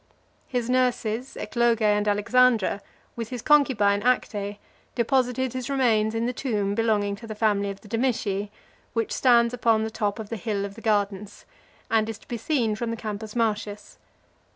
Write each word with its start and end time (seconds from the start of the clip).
His 0.47 0.67
nurses, 0.67 1.37
Ecloge 1.39 1.83
and 1.83 2.07
Alexandra, 2.07 2.81
with 3.15 3.29
his 3.29 3.43
concubine 3.43 4.01
Acte, 4.01 4.57
deposited 4.95 5.53
his 5.53 5.69
remains 5.69 6.15
in 6.15 6.25
the 6.25 6.33
tomb 6.33 6.73
belonging 6.73 7.15
(379) 7.15 7.15
to 7.17 7.27
the 7.27 7.35
family 7.35 7.69
of 7.69 7.81
the 7.81 7.87
Domitii, 7.87 8.49
which 8.93 9.11
stands 9.11 9.53
upon 9.53 9.83
the 9.83 9.91
top 9.91 10.17
of 10.17 10.29
the 10.29 10.37
Hill 10.37 10.65
of 10.65 10.73
the 10.73 10.81
Gardens, 10.81 11.45
and 11.91 12.09
is 12.09 12.17
to 12.17 12.27
be 12.27 12.37
seen 12.37 12.75
from 12.75 12.89
the 12.89 12.97
Campus 12.97 13.35
Martius. 13.35 13.99